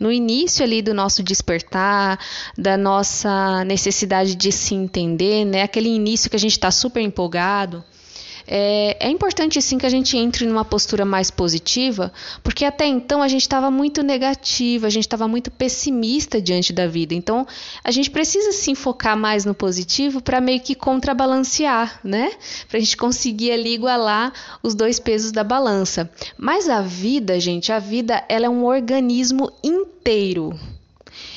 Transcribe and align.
no 0.00 0.10
início 0.10 0.64
ali 0.64 0.80
do 0.80 0.94
nosso 0.94 1.22
despertar, 1.22 2.18
da 2.56 2.76
nossa 2.76 3.62
necessidade 3.64 4.34
de 4.34 4.50
se 4.50 4.74
entender, 4.74 5.44
né? 5.44 5.62
Aquele 5.62 5.90
início 5.90 6.30
que 6.30 6.36
a 6.36 6.40
gente 6.40 6.52
está 6.52 6.70
super 6.70 7.02
empolgado. 7.02 7.84
É, 8.52 8.96
é, 9.06 9.08
importante 9.08 9.62
sim 9.62 9.78
que 9.78 9.86
a 9.86 9.88
gente 9.88 10.16
entre 10.16 10.44
numa 10.44 10.64
postura 10.64 11.04
mais 11.04 11.30
positiva, 11.30 12.12
porque 12.42 12.64
até 12.64 12.84
então 12.84 13.22
a 13.22 13.28
gente 13.28 13.42
estava 13.42 13.70
muito 13.70 14.02
negativa, 14.02 14.88
a 14.88 14.90
gente 14.90 15.04
estava 15.04 15.28
muito 15.28 15.52
pessimista 15.52 16.42
diante 16.42 16.72
da 16.72 16.88
vida. 16.88 17.14
Então 17.14 17.46
a 17.84 17.92
gente 17.92 18.10
precisa 18.10 18.50
sim 18.50 18.74
focar 18.74 19.16
mais 19.16 19.44
no 19.44 19.54
positivo 19.54 20.20
para 20.20 20.40
meio 20.40 20.60
que 20.60 20.74
contrabalancear, 20.74 22.00
né? 22.02 22.32
Para 22.68 22.78
a 22.78 22.80
gente 22.80 22.96
conseguir 22.96 23.52
ali 23.52 23.74
igualar 23.74 24.32
os 24.64 24.74
dois 24.74 24.98
pesos 24.98 25.30
da 25.30 25.44
balança. 25.44 26.10
Mas 26.36 26.68
a 26.68 26.82
vida, 26.82 27.38
gente, 27.38 27.70
a 27.70 27.78
vida 27.78 28.24
ela 28.28 28.46
é 28.46 28.50
um 28.50 28.64
organismo 28.64 29.52
inteiro. 29.62 29.89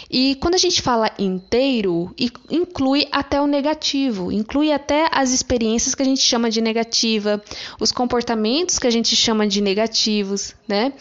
E 0.09 0.35
quando 0.35 0.53
a 0.53 0.59
gente 0.59 0.81
fala 0.81 1.11
inteiro, 1.17 2.13
inclui 2.49 3.07
até 3.11 3.41
o 3.41 3.47
negativo, 3.47 4.31
inclui 4.31 4.71
até 4.71 5.09
as 5.11 5.31
experiências 5.31 5.95
que 5.95 6.03
a 6.03 6.05
gente 6.05 6.21
chama 6.21 6.51
de 6.51 6.61
negativa, 6.61 7.43
os 7.79 7.91
comportamentos 7.91 8.77
que 8.77 8.85
a 8.85 8.91
gente 8.91 9.15
chama 9.15 9.47
de 9.47 9.59
negativos, 9.59 10.55
né? 10.67 10.93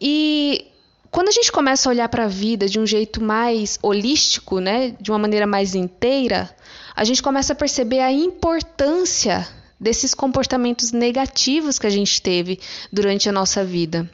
E 0.00 0.66
quando 1.10 1.28
a 1.28 1.32
gente 1.32 1.50
começa 1.52 1.88
a 1.88 1.92
olhar 1.92 2.08
para 2.08 2.24
a 2.24 2.28
vida 2.28 2.68
de 2.68 2.78
um 2.80 2.86
jeito 2.86 3.22
mais 3.22 3.78
holístico, 3.82 4.60
né, 4.60 4.94
de 5.00 5.10
uma 5.10 5.18
maneira 5.18 5.46
mais 5.46 5.74
inteira, 5.74 6.54
a 6.94 7.04
gente 7.04 7.22
começa 7.22 7.52
a 7.52 7.56
perceber 7.56 8.00
a 8.00 8.12
importância 8.12 9.48
desses 9.80 10.12
comportamentos 10.12 10.90
negativos 10.90 11.78
que 11.78 11.86
a 11.86 11.90
gente 11.90 12.20
teve 12.20 12.58
durante 12.92 13.28
a 13.28 13.32
nossa 13.32 13.64
vida. 13.64 14.10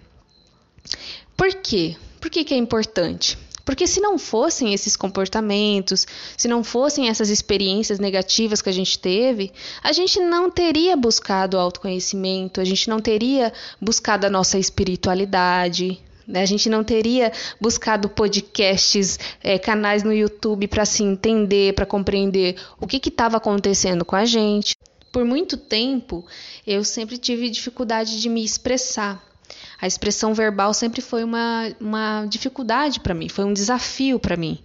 Por 1.36 1.52
quê? 1.54 1.96
Por 2.24 2.30
que, 2.30 2.42
que 2.42 2.54
é 2.54 2.56
importante? 2.56 3.36
Porque 3.66 3.86
se 3.86 4.00
não 4.00 4.16
fossem 4.16 4.72
esses 4.72 4.96
comportamentos, 4.96 6.06
se 6.38 6.48
não 6.48 6.64
fossem 6.64 7.10
essas 7.10 7.28
experiências 7.28 7.98
negativas 7.98 8.62
que 8.62 8.70
a 8.70 8.72
gente 8.72 8.98
teve, 8.98 9.52
a 9.82 9.92
gente 9.92 10.18
não 10.20 10.50
teria 10.50 10.96
buscado 10.96 11.58
autoconhecimento, 11.58 12.62
a 12.62 12.64
gente 12.64 12.88
não 12.88 12.98
teria 12.98 13.52
buscado 13.78 14.26
a 14.26 14.30
nossa 14.30 14.58
espiritualidade, 14.58 16.00
né? 16.26 16.40
a 16.40 16.46
gente 16.46 16.70
não 16.70 16.82
teria 16.82 17.30
buscado 17.60 18.08
podcasts, 18.08 19.18
é, 19.42 19.58
canais 19.58 20.02
no 20.02 20.14
YouTube 20.14 20.66
para 20.66 20.86
se 20.86 21.02
entender, 21.02 21.74
para 21.74 21.84
compreender 21.84 22.56
o 22.80 22.86
que 22.86 23.06
estava 23.06 23.36
acontecendo 23.36 24.02
com 24.02 24.16
a 24.16 24.24
gente. 24.24 24.74
Por 25.12 25.26
muito 25.26 25.58
tempo, 25.58 26.24
eu 26.66 26.82
sempre 26.84 27.18
tive 27.18 27.50
dificuldade 27.50 28.18
de 28.18 28.30
me 28.30 28.42
expressar. 28.42 29.33
A 29.80 29.86
expressão 29.86 30.34
verbal 30.34 30.72
sempre 30.72 31.00
foi 31.00 31.24
uma, 31.24 31.72
uma 31.80 32.26
dificuldade 32.26 33.00
para 33.00 33.14
mim, 33.14 33.28
foi 33.28 33.44
um 33.44 33.52
desafio 33.52 34.18
para 34.18 34.36
mim. 34.36 34.58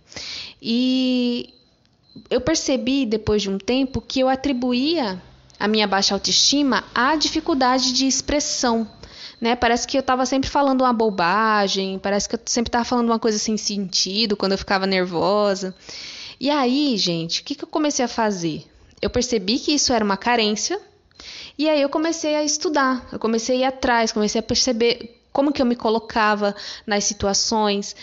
E 0.62 1.54
eu 2.30 2.42
percebi 2.42 3.06
depois 3.06 3.42
de 3.42 3.50
um 3.50 3.58
tempo 3.58 4.02
que 4.02 4.20
eu 4.20 4.30
atribuía 4.30 5.22
a 5.60 5.68
minha 5.68 5.88
baixa 5.88 6.14
autoestima 6.14 6.84
à 6.96 7.16
dificuldade 7.16 7.92
de 7.94 8.08
expressão. 8.08 8.88
Né? 9.42 9.56
Parece 9.56 9.88
que 9.88 9.98
eu 9.98 10.02
estava 10.02 10.26
sempre 10.26 10.50
falando 10.50 10.82
uma 10.82 10.94
bobagem, 10.94 12.00
parece 12.00 12.28
que 12.28 12.36
eu 12.36 12.40
sempre 12.46 12.70
estava 12.70 12.86
falando 12.86 13.08
uma 13.08 13.20
coisa 13.20 13.38
sem 13.38 13.58
sentido 13.58 14.36
quando 14.38 14.54
eu 14.54 14.58
ficava 14.58 14.86
nervosa. 14.86 15.76
E 16.40 16.50
aí, 16.50 16.98
gente, 16.98 17.42
o 17.42 17.44
que, 17.44 17.56
que 17.56 17.64
eu 17.64 17.68
comecei 17.68 18.04
a 18.04 18.08
fazer? 18.08 18.66
Eu 19.02 19.10
percebi 19.10 19.60
que 19.60 19.74
isso 19.74 19.94
era 19.94 20.04
uma 20.04 20.18
carência 20.18 20.80
e 21.60 21.70
aí 21.70 21.82
eu 21.82 21.90
comecei 21.90 22.36
a 22.38 22.44
estudar, 22.44 23.06
eu 23.12 23.20
comecei 23.20 23.58
a 23.58 23.60
ir 23.60 23.64
atrás, 23.66 24.14
comecei 24.14 24.40
a 24.40 24.44
perceber 24.44 25.22
como 25.34 25.52
que 25.52 25.62
eu 25.62 25.66
me 25.66 25.76
colocava 25.76 26.56
nas 26.88 27.04
situações, 27.04 27.94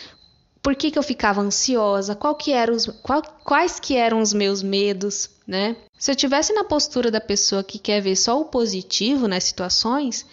por 0.62 0.74
que, 0.74 0.90
que 0.90 0.98
eu 0.98 1.02
ficava 1.02 1.40
ansiosa, 1.40 2.14
qual 2.14 2.34
que 2.34 2.52
os, 2.70 2.86
qual, 3.02 3.22
quais 3.42 3.80
que 3.80 3.96
eram 3.96 4.20
os 4.20 4.34
meus 4.34 4.62
medos, 4.62 5.30
né? 5.46 5.74
Se 5.98 6.10
eu 6.10 6.14
tivesse 6.14 6.52
na 6.52 6.64
postura 6.64 7.10
da 7.10 7.20
pessoa 7.20 7.64
que 7.64 7.78
quer 7.78 8.02
ver 8.02 8.16
só 8.16 8.38
o 8.38 8.44
positivo 8.44 9.26
nas 9.26 9.44
situações, 9.44 10.26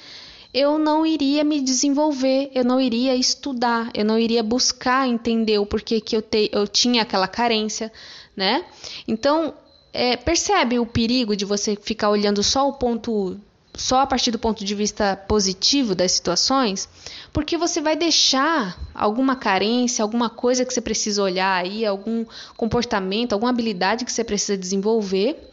eu 0.53 0.77
não 0.77 1.05
iria 1.05 1.45
me 1.45 1.61
desenvolver, 1.61 2.51
eu 2.53 2.65
não 2.65 2.81
iria 2.81 3.15
estudar, 3.15 3.89
eu 3.93 4.03
não 4.03 4.19
iria 4.19 4.43
buscar 4.43 5.07
entender 5.07 5.59
o 5.59 5.65
porquê 5.65 6.01
que 6.01 6.17
eu, 6.17 6.21
te, 6.21 6.49
eu 6.51 6.67
tinha 6.67 7.03
aquela 7.03 7.27
carência, 7.27 7.89
né? 8.35 8.65
Então, 9.07 9.53
é, 9.93 10.17
percebe 10.17 10.79
o 10.79 10.85
perigo 10.85 11.35
de 11.35 11.45
você 11.45 11.75
ficar 11.75 12.09
olhando 12.09 12.41
só 12.41 12.67
o 12.67 12.73
ponto, 12.73 13.39
só 13.75 13.99
a 14.01 14.07
partir 14.07 14.31
do 14.31 14.39
ponto 14.39 14.65
de 14.65 14.73
vista 14.73 15.15
positivo 15.15 15.93
das 15.93 16.11
situações, 16.13 16.89
porque 17.31 17.55
você 17.55 17.79
vai 17.79 17.95
deixar 17.95 18.77
alguma 18.93 19.35
carência, 19.35 20.01
alguma 20.01 20.31
coisa 20.31 20.65
que 20.65 20.73
você 20.73 20.81
precisa 20.81 21.21
olhar 21.21 21.63
aí, 21.63 21.85
algum 21.85 22.25
comportamento, 22.57 23.33
alguma 23.33 23.51
habilidade 23.51 24.03
que 24.03 24.11
você 24.11 24.23
precisa 24.23 24.57
desenvolver 24.57 25.52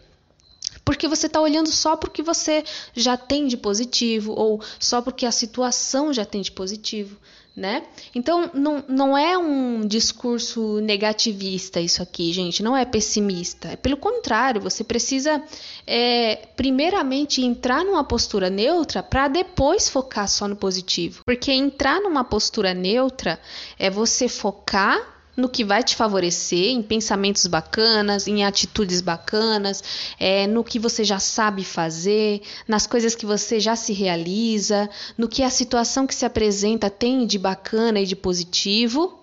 porque 0.91 1.07
você 1.07 1.29
está 1.29 1.41
olhando 1.41 1.71
só 1.71 1.95
porque 1.95 2.21
você 2.21 2.65
já 2.93 3.17
tem 3.17 3.47
de 3.47 3.57
positivo 3.57 4.33
ou 4.33 4.61
só 4.77 5.01
porque 5.01 5.25
a 5.25 5.31
situação 5.31 6.13
já 6.13 6.25
tem 6.25 6.43
de 6.43 6.51
positivo 6.51 7.17
né? 7.55 7.85
Então, 8.15 8.51
não, 8.55 8.83
não 8.89 9.19
é 9.19 9.37
um 9.37 9.87
discurso 9.87 10.81
negativista 10.81 11.81
isso 11.81 12.03
aqui, 12.03 12.33
gente, 12.33 12.63
não 12.63 12.77
é 12.77 12.85
pessimista. 12.85 13.69
É 13.69 13.77
pelo 13.77 13.97
contrário, 13.97 14.61
você 14.61 14.83
precisa, 14.83 15.43
é, 15.87 16.49
primeiramente, 16.57 17.43
entrar 17.43 17.85
numa 17.85 18.03
postura 18.03 18.49
neutra 18.49 19.03
para 19.03 19.29
depois 19.29 19.89
focar 19.89 20.29
só 20.29 20.49
no 20.49 20.57
positivo. 20.57 21.23
Porque 21.25 21.53
entrar 21.53 22.01
numa 22.01 22.25
postura 22.25 22.73
neutra 22.73 23.39
é 23.79 23.91
você 23.91 24.29
focar 24.29 25.20
no 25.41 25.49
que 25.49 25.65
vai 25.65 25.83
te 25.83 25.97
favorecer, 25.97 26.71
em 26.71 26.83
pensamentos 26.83 27.47
bacanas, 27.47 28.29
em 28.29 28.45
atitudes 28.45 29.01
bacanas, 29.01 29.83
é, 30.19 30.47
no 30.47 30.63
que 30.63 30.79
você 30.79 31.03
já 31.03 31.19
sabe 31.19 31.65
fazer, 31.65 32.43
nas 32.69 32.87
coisas 32.87 33.15
que 33.15 33.27
você 33.27 33.59
já 33.59 33.75
se 33.75 33.93
realiza, 33.93 34.89
no 35.17 35.29
que 35.29 35.43
a 35.43 35.51
situação 35.51 36.07
que 36.07 36.15
se 36.15 36.25
apresenta 36.25 36.91
tem 36.91 37.27
de 37.27 37.39
bacana 37.39 38.01
e 38.01 38.07
de 38.07 38.15
positivo, 38.15 39.19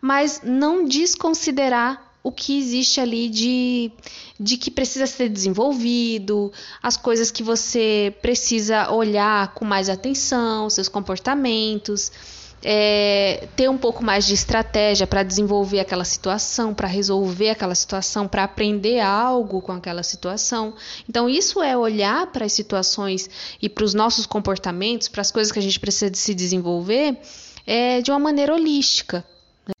mas 0.00 0.40
não 0.44 0.86
desconsiderar 0.86 2.08
o 2.22 2.30
que 2.30 2.58
existe 2.58 3.00
ali 3.00 3.28
de, 3.28 3.90
de 4.38 4.56
que 4.56 4.70
precisa 4.70 5.06
ser 5.06 5.28
desenvolvido, 5.28 6.52
as 6.82 6.96
coisas 6.96 7.30
que 7.30 7.42
você 7.42 8.14
precisa 8.20 8.90
olhar 8.90 9.54
com 9.54 9.64
mais 9.64 9.88
atenção, 9.88 10.68
seus 10.68 10.88
comportamentos 10.88 12.12
é, 12.62 13.48
ter 13.56 13.68
um 13.68 13.78
pouco 13.78 14.04
mais 14.04 14.26
de 14.26 14.34
estratégia 14.34 15.06
para 15.06 15.22
desenvolver 15.22 15.80
aquela 15.80 16.04
situação, 16.04 16.74
para 16.74 16.86
resolver 16.86 17.50
aquela 17.50 17.74
situação, 17.74 18.28
para 18.28 18.44
aprender 18.44 19.00
algo 19.00 19.62
com 19.62 19.72
aquela 19.72 20.02
situação. 20.02 20.74
Então, 21.08 21.28
isso 21.28 21.62
é 21.62 21.76
olhar 21.76 22.26
para 22.28 22.44
as 22.44 22.52
situações 22.52 23.28
e 23.60 23.68
para 23.68 23.84
os 23.84 23.94
nossos 23.94 24.26
comportamentos, 24.26 25.08
para 25.08 25.22
as 25.22 25.30
coisas 25.30 25.50
que 25.52 25.58
a 25.58 25.62
gente 25.62 25.80
precisa 25.80 26.10
de 26.10 26.18
se 26.18 26.34
desenvolver, 26.34 27.16
é, 27.66 28.02
de 28.02 28.10
uma 28.10 28.18
maneira 28.18 28.54
holística. 28.54 29.24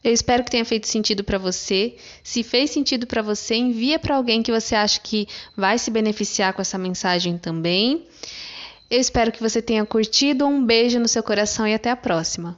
Eu 0.02 0.12
espero 0.12 0.44
que 0.44 0.50
tenha 0.50 0.64
feito 0.64 0.86
sentido 0.86 1.24
para 1.24 1.36
você. 1.36 1.96
Se 2.22 2.42
fez 2.42 2.70
sentido 2.70 3.06
para 3.06 3.22
você, 3.22 3.56
envia 3.56 3.98
para 3.98 4.16
alguém 4.16 4.42
que 4.42 4.52
você 4.52 4.74
acha 4.74 5.00
que 5.00 5.26
vai 5.56 5.78
se 5.78 5.90
beneficiar 5.90 6.52
com 6.52 6.62
essa 6.62 6.78
mensagem 6.78 7.36
também. 7.36 8.06
Eu 8.88 9.00
espero 9.00 9.32
que 9.32 9.40
você 9.40 9.60
tenha 9.60 9.84
curtido. 9.84 10.46
Um 10.46 10.64
beijo 10.64 10.98
no 10.98 11.08
seu 11.08 11.22
coração 11.22 11.66
e 11.66 11.74
até 11.74 11.90
a 11.90 11.96
próxima. 11.96 12.56